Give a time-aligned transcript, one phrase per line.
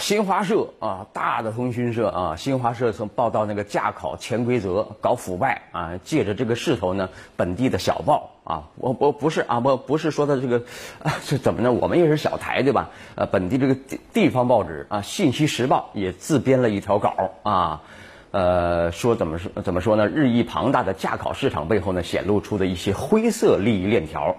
[0.00, 10.62] 新华社啊，大的通讯社啊，新华社曾报道那个驾考潜规则搞腐败啊，借着这个势头呢，本地的小报啊，我我不是啊，我不是说的这个，
[11.26, 11.70] 这怎么呢？
[11.70, 12.88] 我们也是小台对吧？
[13.14, 17.82] 呃，本地这个地地方报纸啊，《信息时报》也自编了一条稿啊，
[18.30, 20.06] 呃，说怎么说怎么说呢？
[20.08, 24.34] 日益庞大的驾考市场背后呢，显露出的一些灰色利益链条。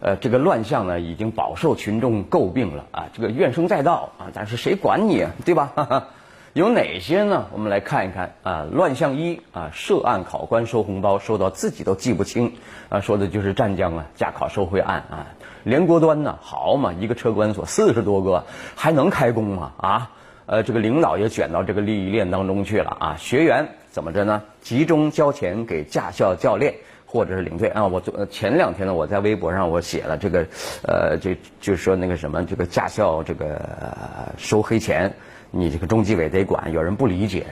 [0.00, 6.08] 呃，这个乱象呢，已经饱受群众诟病了啊，这个怨声载道啊，但是谁管你啊，对吧？
[6.52, 7.46] 有哪些呢？
[7.52, 12.54] 我们来看一看啊，乱象一啊，涉案考官收红包收到自己都记不清
[12.88, 15.26] 啊，说的就是湛江啊驾考收贿案啊，
[15.64, 18.44] 连锅端呢，好嘛，一个车管所四十多个，
[18.74, 19.72] 还能开工吗？
[19.76, 20.10] 啊，
[20.46, 24.42] 呃，这个领导也卷到这个利益链当中去了啊，学员怎么着呢？
[24.62, 26.74] 集中交钱给驾校教练。
[27.16, 30.46] 或者是领队啊，我昨前两天呢，我在微博上我写了这个，
[30.82, 31.30] 呃，就
[31.62, 33.58] 就说那个什么，这个驾校这个
[34.36, 35.14] 收黑钱，
[35.50, 36.70] 你这个中纪委得管。
[36.72, 37.46] 有人不理解，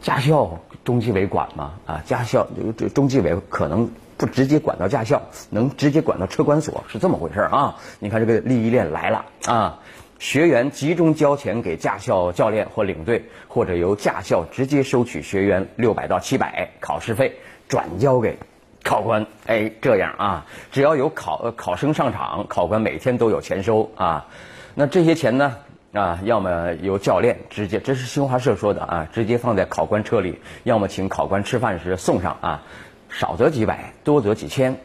[0.00, 1.74] 驾校中纪委管吗？
[1.84, 2.48] 啊，驾校
[2.94, 7.76] 中纪委可能不直接管到驾校，能直接管到车管所，是这么回事啊？
[7.98, 9.80] 你看这个利益链来了啊，
[10.18, 17.34] 学员集中交钱给驾校教练或领队，或者由驾校直接收取学员六百到七百考试费，
[17.68, 18.38] 转交给。
[18.84, 24.26] 考官，哎，这样啊，只要有考考生上场，考官每天都有钱收啊。
[24.74, 25.56] 那这些钱呢，
[25.94, 32.62] 啊，要么由教练直接，这是新华社说的啊，直接放在考官车里；要么请考官吃饭时送上啊，
[33.08, 34.76] 少则几百，多则几千。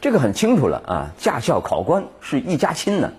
[0.00, 3.12] 这个很清楚了啊，驾校考官是一家亲呢，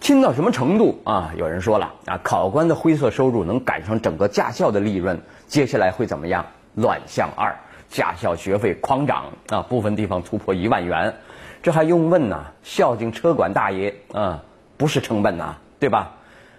[0.00, 1.32] 亲到什么程度啊？
[1.38, 6.44] 有人说了啊，考官的灰色收入能赶上整个驾校的利润，接下来会怎么样？
[6.74, 7.56] 乱象二。
[7.96, 11.14] 驾校学费狂涨啊，部分地方突破一万元，
[11.62, 12.52] 这还用问呐？
[12.62, 14.42] 孝敬车管大爷啊，
[14.76, 16.12] 不是成本呐，对吧？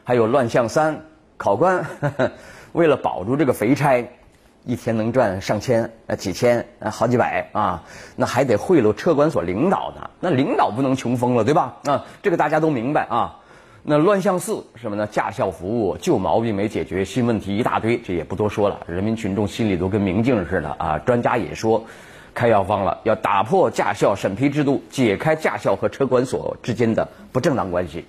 [0.03, 1.01] 还有乱象三，
[1.37, 1.85] 考官
[2.73, 4.09] 为了保住这个肥差，
[4.65, 7.83] 一天能赚上千啊几千啊好几百啊，
[8.15, 11.77] 那还得贿赂车管所领导呢，那领导不能穷疯了，对吧？
[11.85, 13.41] 啊，这个大家都明白啊。
[13.89, 15.07] 那乱象四什么呢？
[15.07, 18.77] 驾校服务旧毛病没解决，新问题一大堆，这也不多说了。
[18.85, 20.99] 人民群众心里都跟明镜似的啊！
[20.99, 21.85] 专家也说，
[22.33, 28.03] 开药方了，要打破驾校审批制度，解开驾校和车管所之间的不正当关系。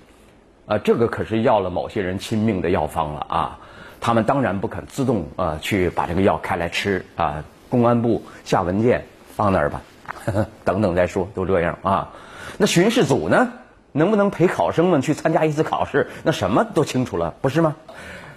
[0.67, 3.59] 啊，这个可是要了某些人亲命的药方了啊！
[4.01, 7.45] 他们当然不肯自动啊去把这个药开来吃啊。
[7.71, 9.05] 公安部下文件
[9.37, 9.81] 放那儿吧，
[10.67, 12.13] 等等再说，都这样啊。
[12.57, 13.53] 那巡视组呢？
[13.93, 16.09] 能不能陪考生们去参加一次考试？
[16.23, 17.77] 那什么都清楚了，不是吗？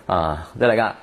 [0.08, 0.96] 啊，再来看，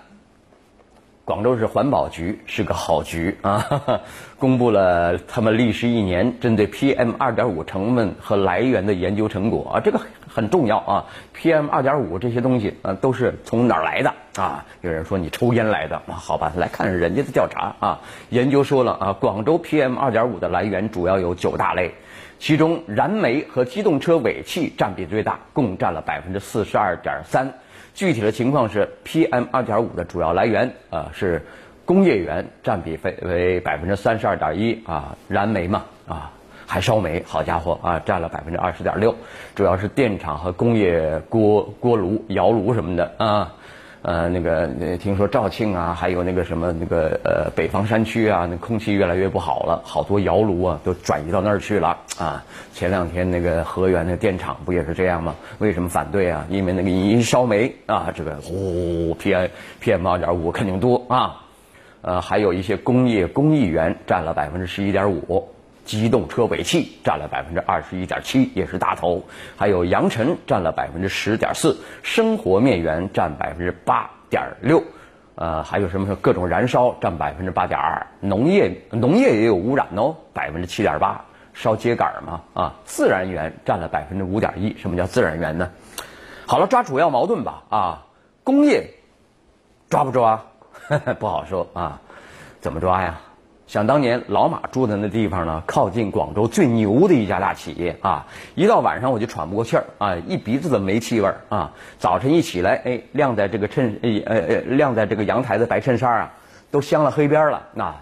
[1.24, 4.00] 广州市环保局是个好局啊，
[4.38, 10.00] 公布了他们历时一年针对 PM 二点五成分和来源的研究成果啊，这个
[10.38, 11.04] 很重要啊。
[11.36, 14.64] PM 二点五这些东西啊，都是从哪儿来的啊？
[14.82, 16.14] 有人说你抽烟来的啊？
[16.14, 21.92] 好吧，来看人家的调查啊，研究说了啊，广州 PM 二点五的来源主要有九大类。
[22.38, 27.52] 其中，燃煤和机动车尾气占比最大，共占了百分之四十二点三。
[27.94, 31.44] 具体的情况是，PM 二点五的主要来源啊是
[31.84, 36.30] 工业源，占比为为百分之三十二点一啊，燃煤嘛啊
[36.68, 39.14] 还烧煤，好家伙啊，占了百分之二十点六，
[39.54, 43.54] 主要是电厂和工业锅锅炉、窑炉什么的啊。
[44.02, 44.68] 呃，那个
[44.98, 52.44] 听说肇庆啊，还有那个什么那个呃北方山区啊，那空气越来越不好了，好多窑炉啊都转移到那儿去了啊。
[52.74, 55.34] 前两天那个河源那电厂不也是这样吗？
[55.58, 56.46] 为什么反对啊？
[56.48, 59.48] 因为那个一烧煤啊，这个呼 P M
[59.80, 61.42] P M 二点五肯定多啊。
[62.02, 65.48] 呃，还有一些工业工艺源占了百分之十一点五。
[65.88, 69.24] 机动车尾气占了百分之二十一点七，也是大头。
[69.56, 74.84] 还有扬尘占了百分之十点四，生活面源占百分之八点六，
[75.36, 81.24] 呃，还有什么各种燃烧占百分之八点二，农业农业也有污染哦，百分之七点八，
[81.54, 84.76] 烧秸秆嘛啊，自然源占了百分之五点一。
[84.76, 85.70] 什么叫自然源呢？
[86.46, 88.06] 好了，抓主要矛盾吧啊，
[88.44, 88.90] 工业
[89.88, 90.44] 抓不抓？
[91.18, 91.98] 不好说啊，
[92.60, 93.18] 怎么抓呀？
[93.68, 98.26] 想当年，老马住的那地方呢，靠近广州最牛的一家大企业啊。
[98.54, 101.70] 一到晚上我就喘不过气儿啊，一鼻子的煤气味儿啊。
[101.98, 106.32] 早晨一起来，哎，晾在这个衬呃呃晾在这个阳台的白衬衫啊，
[106.70, 107.62] 都镶了黑边了。
[107.74, 107.94] 那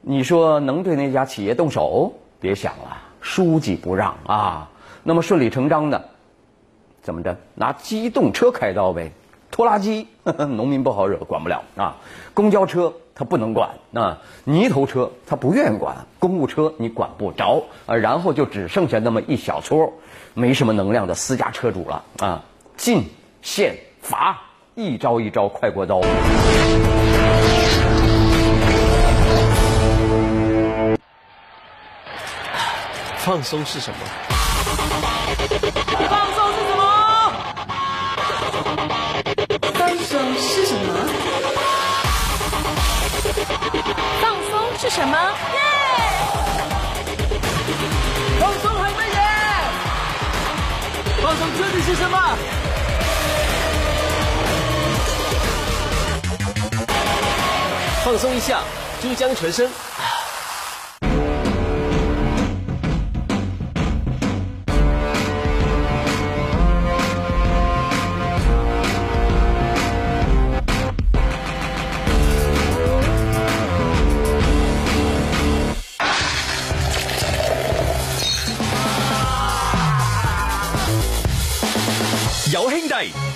[0.00, 2.12] 你说能对那家企业动手？
[2.40, 4.68] 别想了，书记不让啊。
[5.04, 6.04] 那么顺理成章的，
[7.00, 7.36] 怎么着？
[7.54, 9.12] 拿机动车开刀呗。
[9.54, 11.94] 拖拉机， 农民不好惹，管不了啊。
[12.34, 14.18] 公交车他不能管啊。
[14.42, 17.94] 泥头车他不愿意管，公务车你管不着啊。
[17.94, 19.92] 然后就只剩下那么一小撮
[20.34, 22.42] 没什么能量的私家车主了啊。
[22.76, 23.08] 禁
[23.42, 24.42] 限罚
[24.74, 26.00] 一招一招快过刀。
[33.18, 33.98] 放松是什么？
[40.04, 40.94] 松是什么？
[44.20, 45.16] 放松是什么？
[48.38, 49.22] 放松很危险！
[51.22, 52.18] 放松究竟是什么？
[58.04, 58.60] 放松一下，
[59.00, 59.70] 珠江全身。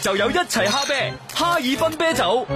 [0.08, 2.46] 就有一齊蝦啤，哈尔滨啤酒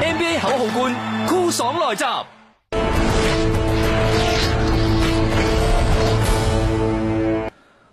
[0.00, 0.94] ，NBA 口號冠，
[1.26, 2.04] 酷爽来袭。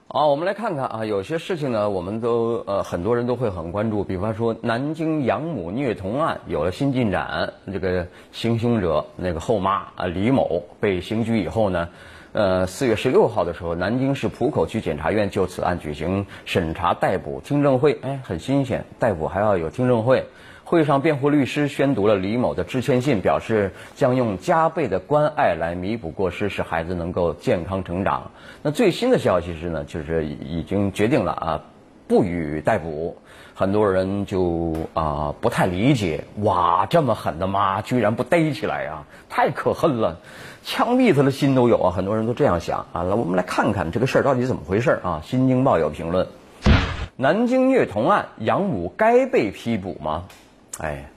[0.08, 11.90] 好，我们来看看啊，有些事情呢，我们都呃很多人都会很关注，比方说南京养母虐童案有了新进展，这个行凶者那个后妈啊李某被刑拘以后呢。
[12.36, 17.98] 呃，四月十六号的时候，南京市浦口区检察院就此案举行审查逮捕听证会。
[18.02, 20.26] 哎，很新鲜，逮捕还要有听证会。
[20.66, 28.32] 会上，辩护律师宣读了李某的致歉信，表示将用加倍的关爱来弥补过失，使孩子能够健康成长。
[28.62, 31.64] 那最新的消息是呢，就是已经决定了啊，
[32.08, 33.18] 不予逮捕。
[33.58, 40.18] 很多人就啊不太理解，哇，这么狠的妈居然不逮起来呀，太可恨了，
[40.66, 41.92] 枪毙他的心都有啊！
[41.92, 43.06] 很多人都这样想啊。
[43.08, 45.22] 那我们来看看这个事儿到底怎么回事啊？
[45.26, 46.28] 《新京报》有评论：
[47.16, 50.26] 南京虐童案，养母该被批捕吗？
[50.80, 51.10] 哎，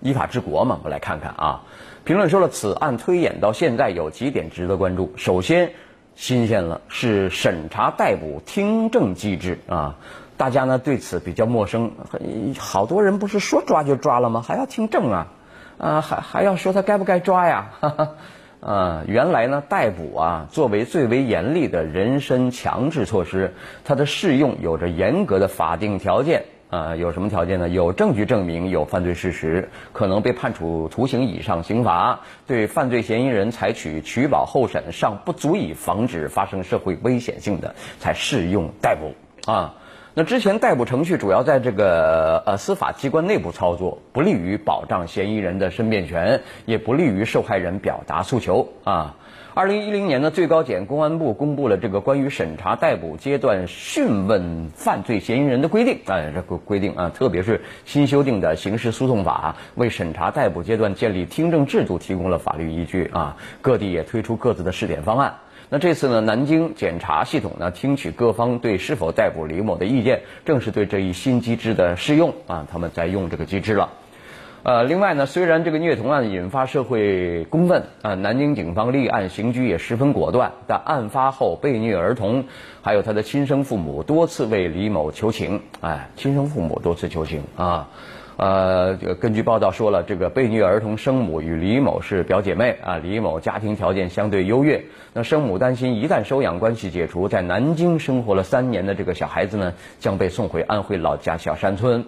[0.00, 0.80] 依法治国嘛。
[0.84, 1.64] 我来看看啊。
[2.04, 5.12] 评论说了，此案推演到现在有几点值得关注。
[5.18, 5.72] 首先，
[6.16, 9.96] 新鲜了，是审查逮捕听证机制啊。
[10.42, 11.92] 大家呢对此比较陌生，
[12.58, 14.42] 好多人不是说抓就抓了吗？
[14.44, 15.28] 还要听证啊，
[15.78, 17.70] 啊还还要说他该不该抓呀？
[17.78, 18.08] 哈 哈
[18.60, 23.54] 啊，原来呢逮捕啊作为最为严厉的人身强制措施，
[23.84, 27.68] 它的适用有着严格的法定条件啊，有什么条件呢？
[27.68, 32.18] 有证据证明有犯罪事实，可能被判处徒刑以上刑罚，
[32.48, 39.14] 对犯罪嫌疑人采取取保候审尚不足以防止发生社会危险性的，才适用逮捕
[39.48, 39.74] 啊。
[40.14, 49.16] 那之前逮捕程序主要在这个呃司法机关内部操作，不利于保障嫌疑人的申辩权，也不利于受害人表达诉求啊。
[49.54, 63.38] 二零一零年呢，最高检、公安部公布了这个关于审查逮捕阶段讯问犯罪嫌疑人的规定，哎，这个规定啊，特别是新修订的刑事诉讼法，为审查逮捕阶段建立听证制度提供了法律依据啊。
[63.62, 65.36] 各地也推出各自的试点方案。
[65.72, 73.88] 那这次呢，南京检察系统呢，听取各方对是否逮捕李某的意见，正是对这一新机制的适用啊，他们在用这个机制了。
[74.64, 82.44] 呃，另外呢，虽然这个虐童案引发社会公愤啊，南京警方立案刑拘也十分果断，但案发后被虐儿童
[82.82, 87.88] 还有他的亲生父母多次为李某求情，哎，亲生父母多次求情啊。
[88.36, 92.98] 呃，根据报道说了，这个被虐儿童生母与李某是表姐妹啊。
[92.98, 102.04] 李某家庭条件相对优越，那生母担心一旦收养关系解除，在南京生活了三年的这个小孩子呢，将被送回安徽老家小山村。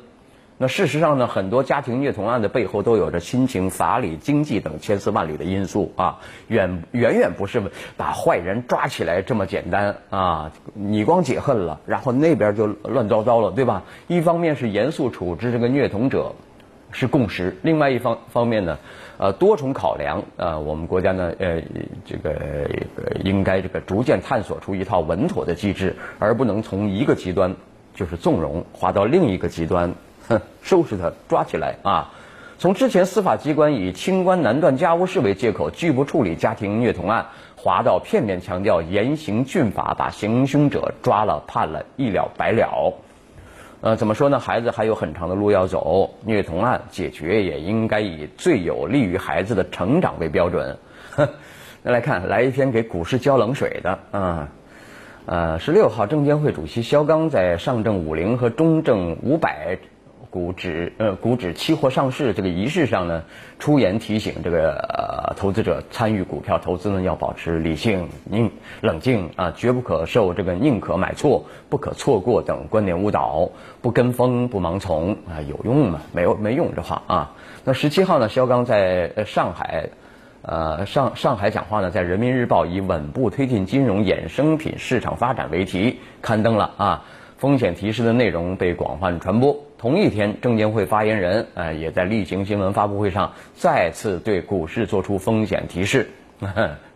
[0.56, 7.60] 那事实上呢，很多家庭虐童案的背后都有着亲情、法理、经济等千丝万缕的因素啊，远远远不是
[7.96, 10.52] 把坏人抓起来这么简单啊！
[10.72, 13.82] 你光解恨了，然后那边就乱糟糟了，对吧？
[14.06, 16.36] 一方面是严肃处置这个虐童者
[16.92, 18.78] 是共识，另外一方方面呢，
[19.18, 21.60] 呃，多重考量啊，我们国家呢，呃，
[22.06, 22.70] 这个
[23.24, 27.56] 应该这个逐渐探索出一套稳妥的机制，而不能从一个极端
[27.92, 29.92] 就是纵容滑到另一个极端。
[30.28, 32.12] 哼， 收拾他，抓起来啊！
[32.56, 37.26] 从之前司法机关以清官难断家务事为借口拒不处理家庭虐童案，
[37.56, 42.94] 滑到片面强调严刑峻法，把行凶者抓了判了，一了百了。
[43.80, 44.38] 呃，怎么说呢？
[44.38, 50.78] 孩子还有很长的路要走，虐童案解决也应该以最有利于孩子的成长为标准。
[51.10, 51.28] 哼，
[51.82, 54.48] 那来看，来一篇给股市浇冷水的啊。
[55.26, 59.78] 呃，十六号，证监会主席肖钢在上证五零和中证五百。
[60.34, 63.22] 股指呃股指期货上市这个仪式上呢，
[63.60, 68.50] 出言提醒这个投资者参与股票投资呢要保持理性、宁
[68.80, 73.48] 冷静啊，绝不可受这个宁可买错不可错过等观点误导，
[73.80, 76.00] 不跟风不盲从啊，有用吗？
[76.12, 77.32] 没有没用这话啊。
[77.62, 79.90] 那十七号呢，肖钢在上海。
[80.42, 87.04] 呃，上上海讲话呢，在人民日报以“稳步推进金融衍生品市场发展”为题刊登了啊，
[87.38, 89.56] 风险提示的内容被广泛传播。
[89.84, 96.08] 同一天，证监会发言人呃也在例行新闻发布会上再次对股市做出风险提示。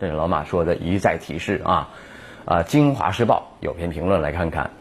[0.01, 1.89] 这是老马说的一再提示啊
[2.45, 2.63] 啊！
[2.63, 4.71] 京华时报有篇评论来看看，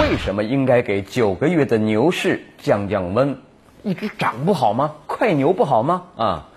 [0.00, 3.38] 为什么应该给九个月的牛市降降温？
[3.84, 4.96] 一直涨不好吗？
[5.06, 6.02] 快牛不好吗？
[6.16, 6.48] 啊？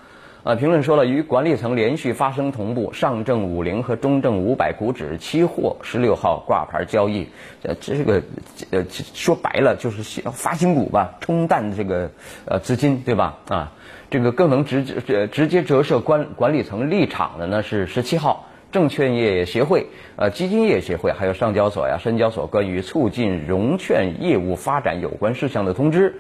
[0.48, 7.28] 啊，评论说了，与管理层连续发生同步，上证五零和中证五百股指期货十六号挂牌交易，
[7.64, 8.24] 呃，这个
[8.72, 12.12] 呃说白了就是发新股吧，冲淡这个
[12.46, 13.40] 呃资金，对吧？
[13.50, 13.74] 啊，
[14.10, 26.16] 这个更能直接直接折射管管理层立场的呢是十七号，证券业协会、呃基金业协会还有上交所呀、深交所关于促进融券业务发展有关事项的通知。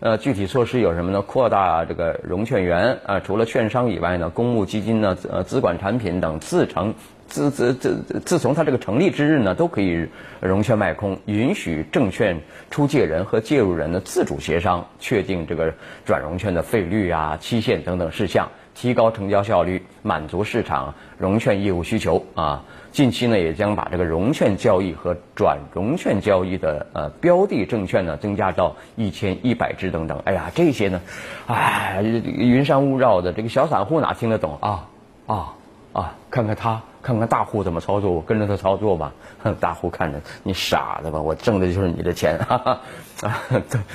[0.00, 1.20] 呃，具体措施有什么呢？
[1.20, 6.94] 扩大这个融券源啊，除了券商以外呢，公募基金呢、呃资管产品等自成
[7.26, 10.08] 自自自自从它这个成立之日呢，都可以
[10.40, 12.40] 融券卖空，允许证券
[12.70, 15.74] 出借人和介入人的自主协商，确定这个
[16.06, 22.64] 转融券的费率啊、期限等等事项，提高成交效率，满足市场融券业务需求啊。
[22.92, 30.20] 近期呢，也将把这个融券交易和转融券交易的呃标的证券呢，增加到一千一百只等等。
[30.24, 31.00] 哎呀，这些呢，
[31.46, 34.88] 哎，云山雾绕的，这个小散户哪听得懂啊？
[35.26, 35.54] 啊
[35.92, 39.12] 啊，看看他，看看大户怎么操作，我跟着他操作吧。
[39.60, 41.20] 大户看着你傻的吧？
[41.20, 42.80] 我挣的就是你的钱，哈哈，
[43.22, 43.42] 啊，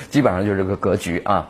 [0.09, 1.49] 基本上就是这个格局啊。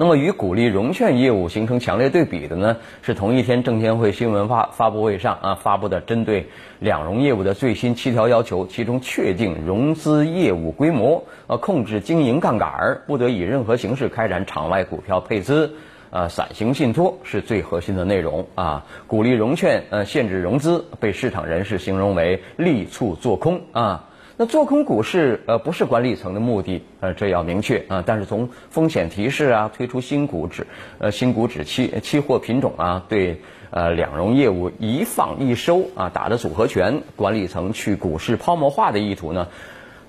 [0.00, 6.46] 那么与鼓励融券业务形成强烈对比的呢，是同一天证监会新闻发发布会上啊发布的针对
[6.78, 15.74] 两融业务的最新七条要求，其中确定融资业务规模，呃控制经营杠杆儿，不得以任何形式开展场外股票配资，
[16.10, 24.04] 呃散形信托是最核心的内容啊，鼓励融券呃限制融资，被市场人士形容为力促做空啊。
[24.40, 28.04] 那做空股市，呃，不是管理层的目的，呃，这要明确啊。
[28.06, 30.64] 但是从风险提示啊，推出新股指，
[30.98, 33.40] 呃，新股指期期货品种啊，对，
[33.70, 39.48] 呃，两融业务一放一收啊，打的组合拳，管理层去股市泡沫化的意图呢，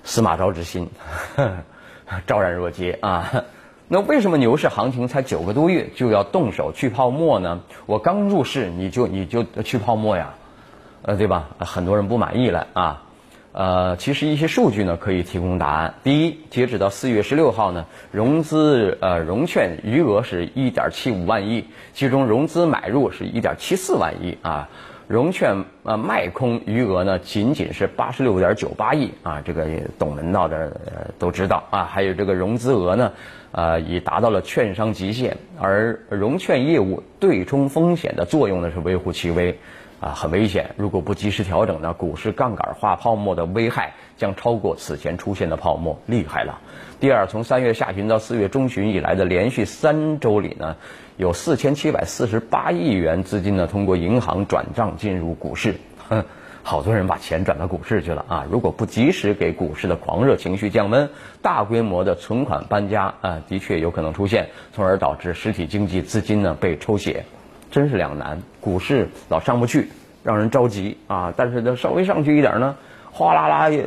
[0.04, 0.88] 司马昭之心，
[2.28, 3.42] 昭然若揭啊。
[3.88, 7.62] 那为什么牛市行情才九个多月就要动手去泡沫呢？
[7.86, 10.34] 我刚入市你就你就去泡沫呀，
[11.02, 11.48] 呃，对吧？
[11.58, 13.02] 很多人不满意了啊。
[13.52, 15.94] 呃，其实一些数据呢可以提供答案。
[16.04, 24.68] 第一，截止到四月十六号呢，融资呃融券余额是一点七五万亿，其中融资买入是一点七四万亿啊，
[25.08, 29.66] 融券呃卖空余额呢仅仅是八十六点九八亿啊，这个
[29.98, 31.84] 懂门道的都知道啊。
[31.84, 33.12] 还有这个融资额呢，
[33.52, 39.58] 呃已达到了券商极限，而融券业务对冲风险的作用呢是微乎其微。
[40.00, 40.70] 啊，很危险！
[40.78, 46.58] 如果不及时调整呢，股市杠杆化泡沫的危害将超过此前出现的泡沫，厉害了。
[47.00, 50.76] 第二，从三月下旬到四月中旬以来的连续三周里呢，
[51.18, 55.74] 有四千七百四十八亿元资金呢通过银行转账进入股市，
[56.08, 56.24] 哼，
[56.62, 58.46] 好多人把钱转到股市去了啊！
[58.50, 61.08] 如果不及时给股市的狂热情绪降温，
[61.42, 67.24] 大规模的存款搬家啊，的确有可能出现，从而导致实体经济资金呢被抽血。
[67.70, 69.88] 真是两难，股市老上不去，
[70.22, 71.32] 让人着急啊！
[71.36, 72.76] 但是呢稍微上去一点呢，
[73.10, 73.84] 哗啦啦也，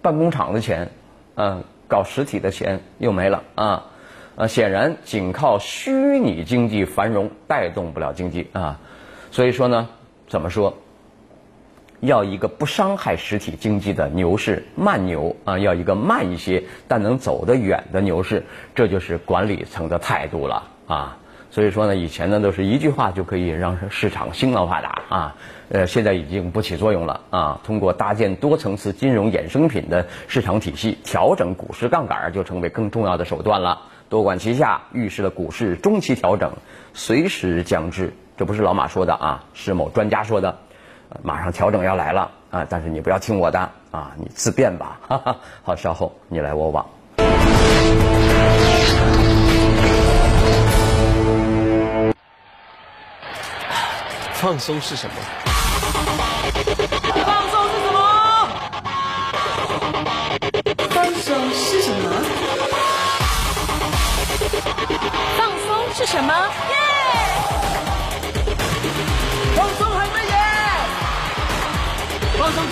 [0.00, 0.90] 办工厂的钱，
[1.34, 3.84] 嗯，搞实体的钱又没了啊！
[4.36, 8.80] 呃，显然仅靠虚拟经济繁荣带动不了经济啊！
[9.30, 9.88] 所以说呢，
[10.28, 10.78] 怎么说？
[12.02, 18.42] 要一个不伤害实体经济的牛市，慢牛啊，要一个慢一些但能走得远的牛市，
[18.74, 21.16] 这就是管理层的态度了啊！
[21.52, 25.36] 所以说呢，以前呢都是一句话就可以让市场兴旺发达啊，
[25.68, 27.60] 呃，现在已经不起作用了啊。
[27.62, 33.80] 通过搭建多层次金融衍生品的市场体系，调整股市杠杆就成为更重要的手段了。
[34.08, 36.52] 多管齐下，预示了股市中期调整
[36.94, 38.12] 随时将至。
[38.36, 40.58] 这不是老马说的啊，是某专家说的，
[41.22, 42.66] 马上调整要来了啊。
[42.68, 43.58] 但是你不要听我的
[43.90, 44.98] 啊，你自便吧。
[45.06, 46.86] 哈哈，好，稍后你来我往。
[54.34, 55.14] 放松是什么？
[57.24, 57.98] 放松是什么？
[60.90, 62.10] 放松是什么？
[65.38, 66.32] 放松是什么？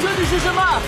[0.00, 0.80] 这里是什么？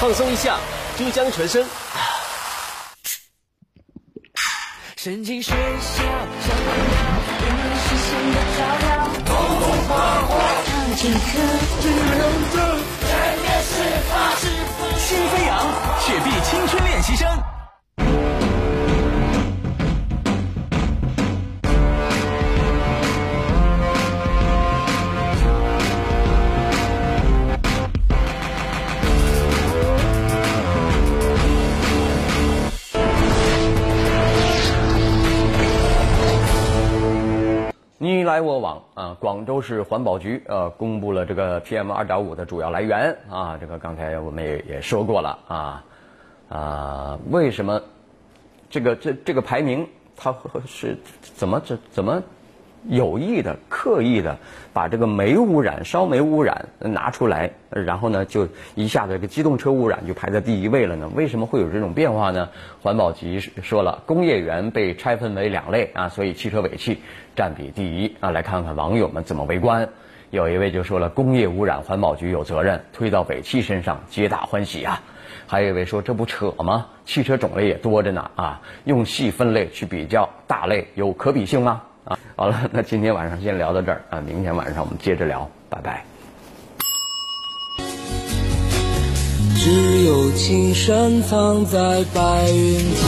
[0.00, 0.56] 放松一下，
[0.96, 1.64] 珠江纯生。
[4.96, 6.90] 神经学校，小朋友，
[7.38, 8.88] 我们视线的照亮。
[9.26, 9.30] 红
[9.60, 9.90] 红火
[10.28, 10.30] 火，
[10.64, 11.14] 唱起歌，
[11.82, 12.20] 最认
[12.52, 12.56] 真，
[13.06, 13.10] 全
[13.42, 13.70] 面释
[14.08, 14.12] 放，
[14.98, 15.50] 心飞扬，
[16.00, 17.51] 雪碧青春练习生。
[38.02, 39.16] 你来我往啊！
[39.20, 45.84] 广州市环保局呃公布了这个 PM 二点五的主要来源啊，这个刚才我们也也说过了啊
[46.48, 47.80] 啊，为什么
[48.68, 50.34] 这个这这个排名它
[50.66, 52.20] 是怎么怎怎么
[52.88, 54.38] 有意的刻意的
[54.72, 61.10] 把这个煤污染烧煤污染拿出来，然后呢就一下子这个机动车污染就排在第一位了呢？
[61.14, 62.48] 为什么会有这种变化呢？
[62.82, 67.00] 环保局说了，工业园被拆分为两类啊，所以汽车尾气。
[67.34, 68.30] 占比第一啊！
[68.30, 69.88] 来看看网友们怎么围观。
[70.28, 75.00] 有一位就说了，工业污染环保局有责任，推到尾气身上，皆大欢喜啊。
[75.46, 76.88] 还有一位说，这不扯吗？
[77.06, 81.80] 汽车种类也多着呢啊，用细分类去比较大类，有可比性吗？
[82.42, 86.04] 好了， 那今天晚上先聊到这儿啊，明天晚上我们接着聊，拜拜。
[89.60, 91.78] 只有青山藏在
[92.12, 92.98] 白云间。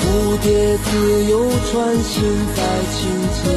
[0.00, 2.62] 蝴蝶自由穿行在
[2.94, 3.10] 清
[3.44, 3.52] 间，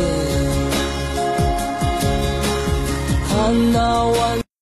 [3.30, 4.43] 看那晚